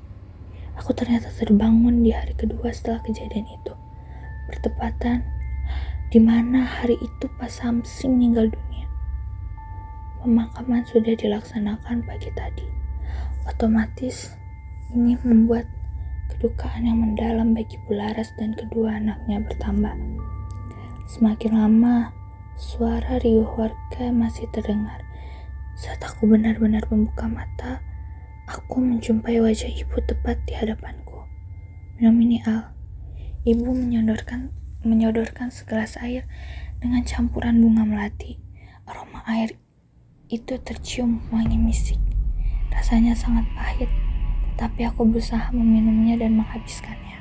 [0.73, 3.73] aku ternyata terbangun di hari kedua setelah kejadian itu.
[4.49, 5.25] Bertepatan
[6.13, 8.87] di mana hari itu Pak Samsi meninggal dunia.
[10.21, 12.65] Pemakaman sudah dilaksanakan pagi tadi.
[13.43, 14.33] Otomatis
[14.95, 15.67] ini membuat
[16.31, 19.95] Kedukaan yang mendalam bagi Bularas dan kedua anaknya bertambah.
[21.05, 22.09] Semakin lama,
[22.55, 25.03] suara riuh warga masih terdengar.
[25.75, 27.83] Saat aku benar-benar membuka mata,
[28.47, 31.23] aku menjumpai wajah ibu tepat di hadapanku.
[31.99, 32.75] Minum ini Al.
[33.43, 34.51] Ibu menyodorkan
[34.83, 36.27] menyodorkan segelas air
[36.79, 38.39] dengan campuran bunga melati.
[38.87, 39.55] Aroma air
[40.27, 41.99] itu tercium wangi misik.
[42.71, 43.91] Rasanya sangat pahit
[44.57, 47.19] tapi aku berusaha meminumnya dan menghabiskannya.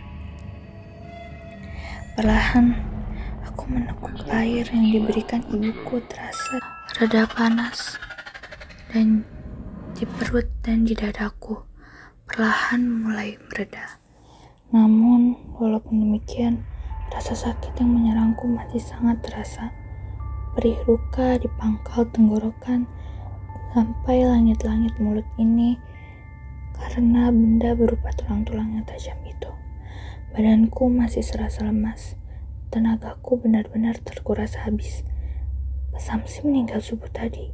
[2.13, 2.77] Perlahan,
[3.49, 6.61] aku menekuk air yang diberikan ibuku terasa
[7.01, 7.97] reda panas
[8.93, 9.25] dan
[9.93, 11.61] di perut dan di dadaku
[12.25, 14.01] perlahan mulai mereda.
[14.73, 16.65] Namun, walaupun demikian,
[17.13, 19.69] rasa sakit yang menyerangku masih sangat terasa.
[20.57, 22.89] Perih luka di pangkal tenggorokan
[23.77, 25.77] sampai langit-langit mulut ini
[26.73, 29.53] karena benda berupa tulang-tulang yang tajam itu.
[30.33, 32.17] Badanku masih serasa lemas.
[32.73, 35.05] Tenagaku benar-benar terkuras habis.
[36.01, 37.53] Samsi meninggal subuh tadi.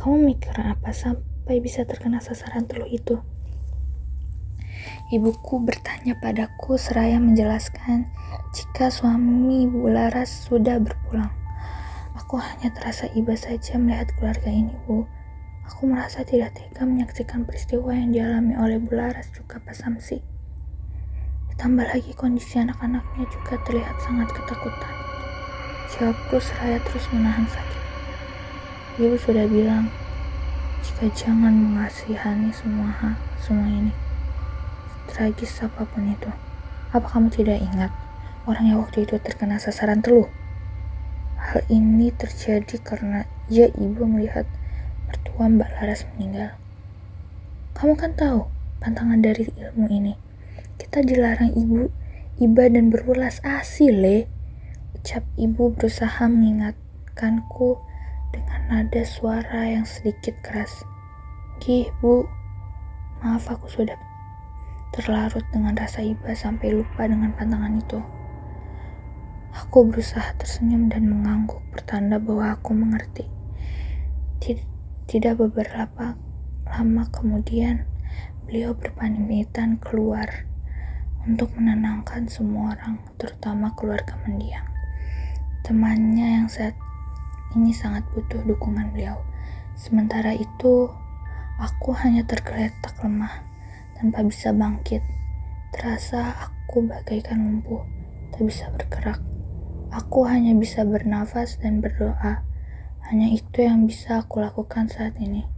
[0.00, 0.96] Kamu mikir apa
[1.48, 3.24] sampai bisa terkena sasaran teluh itu?
[5.08, 8.04] Ibuku bertanya padaku seraya menjelaskan
[8.52, 11.32] jika suami Bu Laras sudah berpulang.
[12.20, 15.08] Aku hanya terasa iba saja melihat keluarga ini, Bu.
[15.72, 20.20] Aku merasa tidak tega menyaksikan peristiwa yang dialami oleh Bularas juga Pak Samsi.
[21.48, 24.94] Ditambah lagi kondisi anak-anaknya juga terlihat sangat ketakutan.
[25.96, 27.82] Jawabku seraya terus menahan sakit.
[29.00, 29.88] Ibu sudah bilang,
[30.84, 33.92] jika jangan mengasihani semua semua ini,
[35.10, 36.30] tragis apa pun itu.
[36.94, 37.92] Apa kamu tidak ingat
[38.48, 40.30] orang yang waktu itu terkena sasaran teluh?
[41.38, 44.44] Hal ini terjadi karena ia ibu melihat
[45.08, 46.58] mertua Mbak Laras meninggal.
[47.78, 48.50] Kamu kan tahu
[48.82, 50.14] pantangan dari ilmu ini.
[50.78, 51.90] Kita dilarang ibu,
[52.38, 54.18] iba dan berulas asih, le.
[54.98, 57.87] Ucap ibu berusaha mengingatkanku
[58.32, 60.84] dengan nada suara yang sedikit keras.
[61.58, 62.28] Gih, bu.
[63.18, 63.98] Maaf aku sudah
[64.94, 68.00] terlarut dengan rasa iba sampai lupa dengan pantangan itu.
[69.66, 73.26] Aku berusaha tersenyum dan mengangguk pertanda bahwa aku mengerti.
[75.08, 76.20] Tidak beberapa
[76.68, 77.88] lama kemudian,
[78.44, 80.44] beliau berpamitan keluar
[81.24, 84.68] untuk menenangkan semua orang, terutama keluarga mendiang.
[85.64, 86.76] Temannya yang saat
[87.58, 89.18] ini sangat butuh dukungan beliau.
[89.74, 90.86] Sementara itu,
[91.58, 93.42] aku hanya tergeletak lemah,
[93.98, 95.02] tanpa bisa bangkit.
[95.74, 97.82] Terasa aku bagaikan lumpuh,
[98.30, 99.18] tak bisa bergerak.
[99.90, 102.46] Aku hanya bisa bernafas dan berdoa
[103.08, 105.48] hanya itu yang bisa aku lakukan saat ini.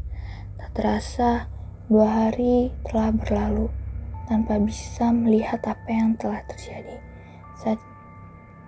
[0.54, 1.50] Tak terasa,
[1.90, 3.66] dua hari telah berlalu
[4.30, 7.02] tanpa bisa melihat apa yang telah terjadi.
[7.58, 7.82] Saat,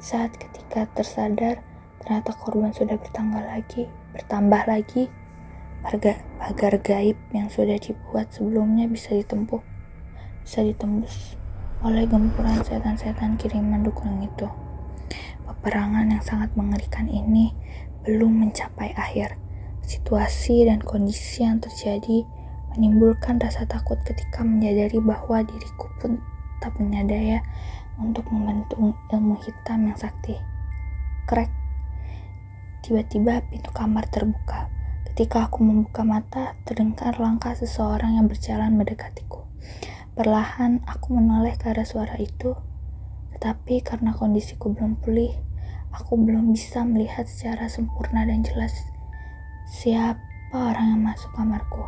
[0.03, 1.63] saat ketika tersadar,
[2.03, 3.87] ternyata korban sudah bertambah lagi.
[4.13, 5.09] Bertambah lagi,
[5.83, 9.63] pagar gaib yang sudah dibuat sebelumnya bisa ditempuh,
[10.43, 11.39] bisa ditembus
[11.83, 14.47] oleh gempuran setan-setan kiriman dukun itu.
[15.43, 17.51] Peperangan yang sangat mengerikan ini
[18.07, 19.39] belum mencapai akhir.
[19.83, 22.23] Situasi dan kondisi yang terjadi
[22.75, 26.23] menimbulkan rasa takut ketika menyadari bahwa diriku pun
[26.63, 27.43] tak punya daya
[27.99, 30.39] untuk membantu ilmu hitam yang sakti.
[31.27, 31.51] Krek
[32.83, 34.67] Tiba-tiba pintu kamar terbuka.
[35.07, 39.47] Ketika aku membuka mata, terdengar langkah seseorang yang berjalan mendekatiku.
[40.19, 42.59] Perlahan aku menoleh ke arah suara itu,
[43.39, 45.31] tetapi karena kondisiku belum pulih,
[45.95, 48.75] aku belum bisa melihat secara sempurna dan jelas
[49.71, 50.19] siapa
[50.53, 51.87] orang yang masuk kamarku.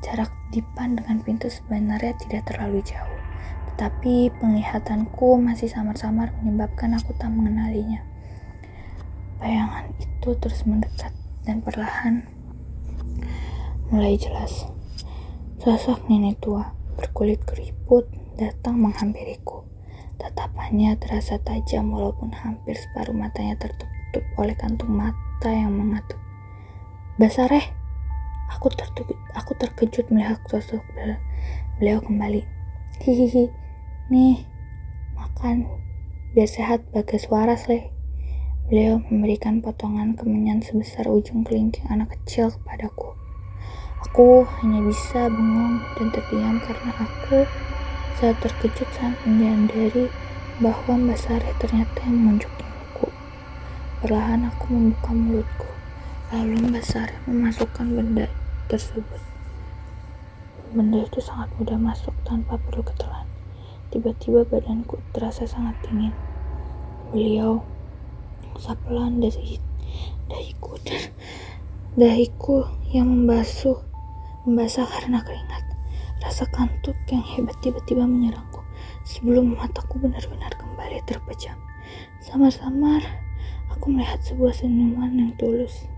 [0.00, 3.20] Jarak dipan dengan pintu sebenarnya tidak terlalu jauh,
[3.76, 8.00] tetapi penglihatanku masih samar-samar menyebabkan aku tak mengenalinya.
[9.42, 11.12] Bayangan itu terus mendekat
[11.44, 12.24] dan perlahan
[13.92, 14.64] mulai jelas.
[15.60, 18.08] Sosok nenek tua berkulit keriput
[18.40, 19.68] datang menghampiriku.
[20.16, 26.16] Tatapannya terasa tajam walaupun hampir separuh matanya tertutup oleh kantung mata yang mengatup.
[27.20, 27.74] Basareh,
[28.50, 30.80] aku terkejut, aku terkejut melihat sosok
[31.78, 32.46] beliau kembali.
[33.02, 33.50] Hihihi,
[34.08, 34.46] nih,
[35.18, 35.66] makan
[36.34, 37.90] biar sehat bagas waras leh.
[38.64, 43.12] Beliau memberikan potongan kemenyan sebesar ujung kelingking anak kecil kepadaku.
[44.08, 47.44] Aku hanya bisa bengong dan terdiam karena aku
[48.16, 50.08] saat terkejut saat menyadari
[50.64, 53.12] bahwa Mbak Sari ternyata yang menunjuk ibuku.
[54.00, 55.68] Perlahan aku membuka mulutku,
[56.32, 58.32] lalu Mbak Sari memasukkan benda
[58.72, 59.20] tersebut.
[60.72, 63.28] Benda itu sangat mudah masuk tanpa perlu ketelan.
[63.92, 66.16] Tiba-tiba badanku terasa sangat dingin.
[67.12, 67.73] Beliau
[68.58, 69.58] sapelan dari
[70.30, 71.10] dahiku dan
[71.94, 73.78] dahiku yang membasuh
[74.44, 75.64] membasah karena keringat.
[76.20, 78.60] Rasa kantuk yang hebat tiba-tiba menyerangku.
[79.04, 81.56] Sebelum mataku benar-benar kembali terpejam.
[82.24, 83.04] Samar-samar
[83.68, 85.88] aku melihat sebuah senyuman yang tulus.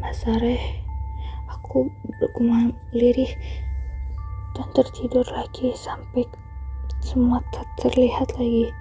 [0.00, 0.14] Mbak
[1.48, 1.90] aku
[2.22, 3.34] bergumam lirih
[4.56, 6.24] dan tertidur lagi sampai
[7.04, 8.72] semua tak terlihat lagi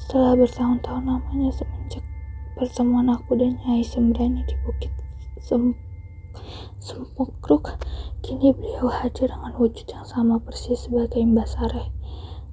[0.00, 2.00] setelah bertahun-tahun lamanya semenjak
[2.56, 4.92] pertemuan aku dan Nyai Sembrani di Bukit
[5.36, 5.76] Sem
[6.80, 7.76] Sempokruk,
[8.24, 11.90] kini beliau hadir dengan wujud yang sama persis sebagai Mbak Sareh.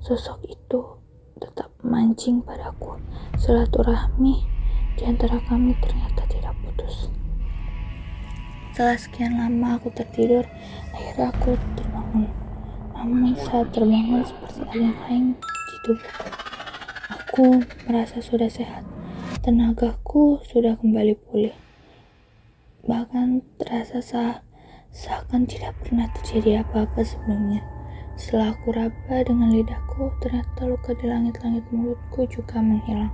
[0.04, 1.00] Sosok itu
[1.38, 2.98] tetap mancing padaku.
[3.38, 4.43] Silaturahmi
[4.98, 7.08] di antara kami ternyata tidak putus.
[8.74, 10.45] Setelah sekian lama aku tertidur,
[10.91, 12.28] akhirnya aku terbangun.
[12.98, 16.57] Namun saat terbangun seperti ada yang lain di tubuhku.
[17.38, 18.82] Aku merasa sudah sehat.
[19.46, 21.54] Tenagaku sudah kembali pulih.
[22.82, 24.42] Bahkan terasa sah,
[24.90, 27.62] seakan tidak pernah terjadi apa-apa sebelumnya.
[28.18, 33.14] Setelah aku raba dengan lidahku, ternyata luka di langit-langit mulutku juga menghilang.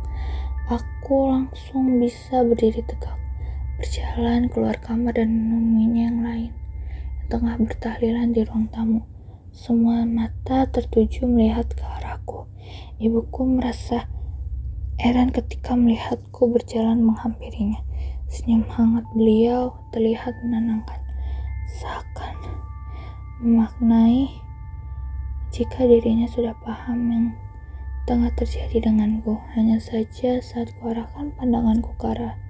[0.72, 3.20] Aku langsung bisa berdiri tegak,
[3.76, 6.52] berjalan keluar kamar dan menemuinya yang lain
[7.20, 9.04] yang tengah bertahlilan di ruang tamu.
[9.54, 12.50] Semua mata tertuju melihat ke arahku.
[12.98, 14.10] Ibuku merasa
[14.98, 17.86] Heran ketika melihatku berjalan menghampirinya.
[18.26, 20.98] Senyum hangat beliau terlihat menenangkan.
[21.70, 22.34] Seakan
[23.46, 24.26] memaknai
[25.54, 27.26] jika dirinya sudah paham yang
[28.10, 29.38] tengah terjadi denganku.
[29.54, 32.42] Hanya saja saat kuarahkan pandanganku ke arah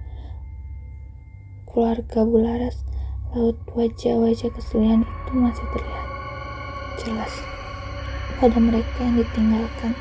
[1.68, 2.80] keluarga Bularas,
[3.36, 6.13] laut wajah-wajah kesedihan itu masih terlihat
[7.02, 7.42] jelas
[8.38, 9.96] pada mereka yang ditinggalkan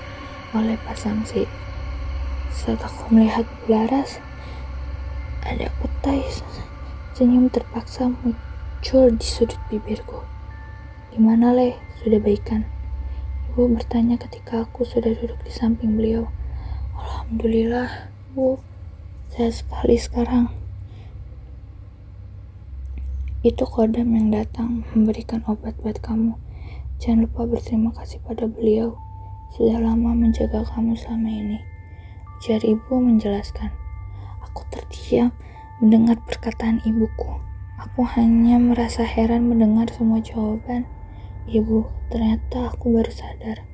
[0.54, 1.50] oleh Pak Samsi.
[2.54, 4.22] Saat aku melihat Bularas,
[5.42, 6.22] ada utai
[7.18, 10.22] senyum terpaksa muncul di sudut bibirku.
[11.14, 11.78] Gimana Le?
[12.02, 12.66] Sudah baikan?
[13.54, 16.30] Ibu bertanya ketika aku sudah duduk di samping beliau.
[16.98, 18.58] Alhamdulillah, Bu.
[19.30, 20.50] Saya sekali sekarang.
[23.42, 26.43] Itu kodam yang datang memberikan obat buat kamu.
[27.04, 28.96] Jangan lupa berterima kasih pada beliau.
[29.52, 31.60] Sudah lama menjaga kamu selama ini.
[32.40, 33.76] Ujar ibu menjelaskan.
[34.40, 35.36] Aku terdiam
[35.84, 37.44] mendengar perkataan ibuku.
[37.76, 40.88] Aku hanya merasa heran mendengar semua jawaban.
[41.44, 43.68] Ibu, ternyata aku baru sadar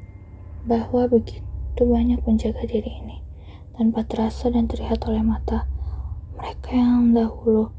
[0.65, 3.21] bahwa begitu banyak penjaga diri ini
[3.77, 5.69] tanpa terasa dan terlihat oleh mata.
[6.33, 7.69] Mereka yang dahulu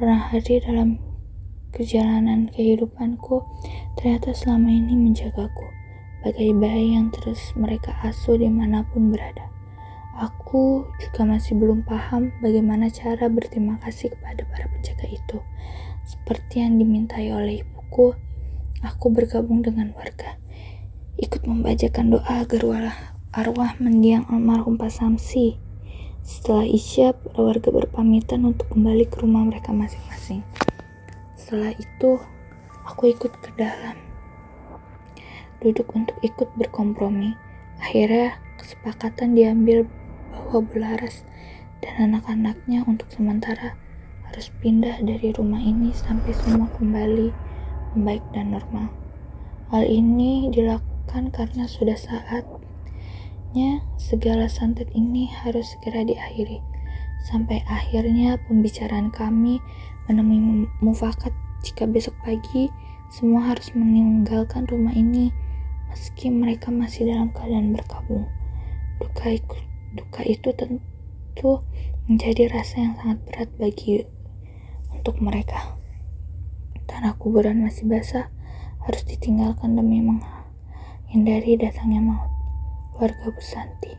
[0.00, 0.96] pernah hadir dalam
[1.74, 3.42] perjalanan kehidupanku
[3.98, 5.66] ternyata selama ini menjagaku
[6.24, 9.52] bagai bayi yang terus mereka asuh di mana pun berada.
[10.14, 15.42] Aku juga masih belum paham bagaimana cara berterima kasih kepada para penjaga itu.
[16.06, 18.16] Seperti yang dimintai oleh ibuku,
[18.80, 20.40] aku bergabung dengan warga.
[21.20, 22.94] Ikut membacakan doa agar
[23.34, 25.58] arwah mendiang almarhum Pak Samsi.
[26.24, 30.40] Setelah Isya, para warga berpamitan untuk kembali ke rumah mereka masing-masing.
[31.44, 32.24] Setelah itu,
[32.88, 34.00] aku ikut ke dalam.
[35.60, 37.36] Duduk untuk ikut berkompromi.
[37.84, 39.84] Akhirnya, kesepakatan diambil
[40.32, 41.28] bahwa Bularas
[41.84, 43.76] dan anak-anaknya untuk sementara
[44.24, 47.28] harus pindah dari rumah ini sampai semua kembali
[47.92, 48.88] membaik dan normal.
[49.68, 56.64] Hal ini dilakukan karena sudah saatnya segala santet ini harus segera diakhiri.
[57.28, 59.60] Sampai akhirnya pembicaraan kami
[60.06, 61.32] menemui mufakat
[61.64, 62.68] jika besok pagi
[63.08, 65.32] semua harus meninggalkan rumah ini
[65.88, 68.26] meski mereka masih dalam keadaan berkabung.
[68.98, 69.30] Duka
[69.94, 71.62] Duka itu tentu
[72.10, 74.02] menjadi rasa yang sangat berat bagi
[74.90, 75.78] untuk mereka.
[76.90, 78.26] Tanah kuburan masih basah,
[78.82, 82.26] harus ditinggalkan demi menghindari datangnya maut.
[82.98, 83.94] Keluarga Busanti,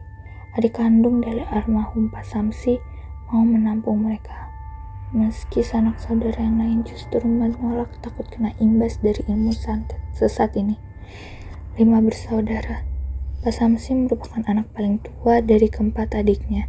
[0.59, 2.75] adik kandung dari almarhum Pak Samsi,
[3.31, 4.44] mau menampung mereka.
[5.15, 10.75] Meski sanak saudara yang lain justru menolak takut kena imbas dari ilmu santet sesat ini.
[11.79, 12.83] Lima bersaudara,
[13.39, 16.67] Pak Samsi merupakan anak paling tua dari keempat adiknya.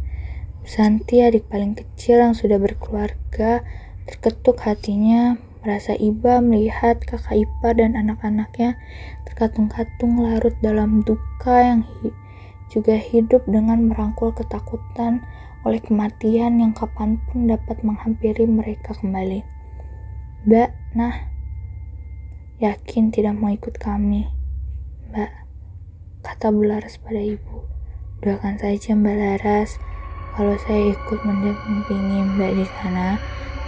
[0.63, 3.67] Santi adik paling kecil yang sudah berkeluarga,
[4.07, 8.79] terketuk hatinya merasa iba melihat kakak ipar dan anak-anaknya
[9.27, 12.15] terkatung-katung larut dalam duka yang hi
[12.71, 15.19] juga hidup dengan merangkul ketakutan
[15.67, 19.43] oleh kematian yang kapan pun dapat menghampiri mereka kembali.
[20.47, 21.27] Mbak, nah,
[22.63, 24.31] yakin tidak mau ikut kami.
[25.11, 25.31] Mbak,
[26.23, 27.67] kata Bularas pada ibu.
[28.23, 29.75] Doakan saja Mbak Laras,
[30.39, 33.19] kalau saya ikut mendampingi Mbak di sana,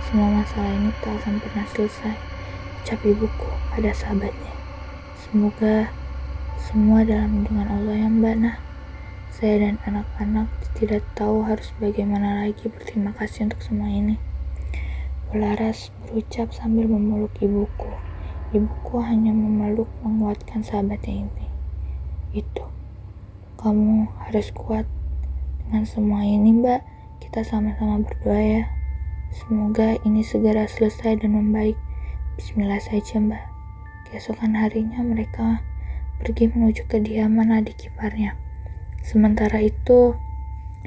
[0.07, 2.15] semua masalah ini tak akan pernah selesai.
[2.79, 4.55] Ucap ibuku pada sahabatnya.
[5.19, 5.91] Semoga
[6.55, 8.57] semua dalam lindungan Allah ya Mbak Nah.
[9.29, 14.21] Saya dan anak-anak tidak tahu harus bagaimana lagi berterima kasih untuk semua ini.
[15.33, 17.89] Bularas berucap sambil memeluk ibuku.
[18.53, 21.49] Ibuku hanya memeluk menguatkan sahabatnya ini
[22.33, 22.65] itu.
[23.59, 24.85] Kamu harus kuat
[25.65, 26.81] dengan semua ini, Mbak.
[27.19, 28.63] Kita sama-sama berdoa ya.
[29.29, 31.75] Semoga ini segera selesai dan membaik.
[32.39, 33.43] Bismillah saja, Mbak.
[34.09, 35.61] Keesokan harinya mereka
[36.17, 38.33] pergi menuju kediaman adik kiparnya.
[39.03, 40.15] Sementara itu,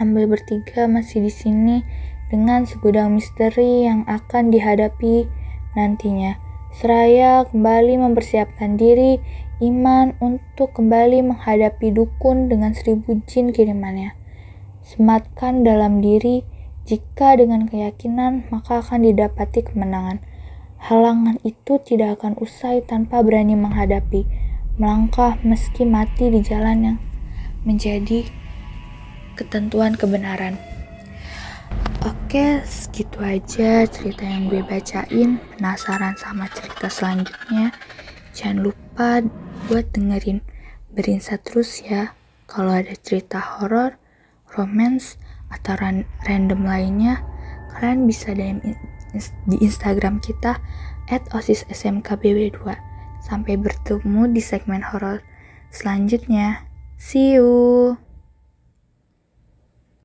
[0.00, 1.76] Ambil bertiga masih di sini
[2.32, 5.28] dengan segudang misteri yang akan dihadapi
[5.76, 6.40] nantinya.
[6.72, 9.20] Seraya kembali mempersiapkan diri
[9.60, 14.16] iman untuk kembali menghadapi dukun dengan seribu jin kirimannya.
[14.80, 16.42] Sematkan dalam diri,
[16.88, 20.24] jika dengan keyakinan maka akan didapati kemenangan.
[20.82, 24.26] Halangan itu tidak akan usai tanpa berani menghadapi,
[24.82, 26.98] melangkah meski mati di jalan yang
[27.62, 28.26] menjadi
[29.34, 30.56] ketentuan kebenaran.
[32.02, 35.38] Oke, segitu aja cerita yang gue bacain.
[35.54, 37.70] Penasaran sama cerita selanjutnya?
[38.34, 39.22] Jangan lupa
[39.70, 40.42] buat dengerin
[40.92, 42.12] Berinsa terus ya
[42.44, 43.96] kalau ada cerita horor,
[44.52, 45.16] romance,
[45.52, 45.76] atau
[46.24, 47.20] random lainnya
[47.76, 48.60] kalian bisa DM
[49.48, 50.56] di Instagram kita
[51.12, 52.56] at osissmkbw2
[53.20, 55.20] sampai bertemu di segmen horor
[55.68, 56.64] selanjutnya
[56.96, 57.96] see you